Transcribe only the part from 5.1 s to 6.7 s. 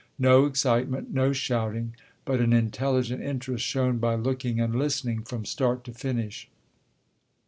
from start to finish.